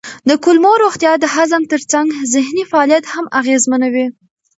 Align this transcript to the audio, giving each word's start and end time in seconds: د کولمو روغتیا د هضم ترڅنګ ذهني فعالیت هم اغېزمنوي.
د 0.29 0.31
کولمو 0.43 0.71
روغتیا 0.83 1.11
د 1.19 1.25
هضم 1.35 1.61
ترڅنګ 1.71 2.07
ذهني 2.33 2.63
فعالیت 2.71 3.05
هم 3.13 3.25
اغېزمنوي. 3.39 4.05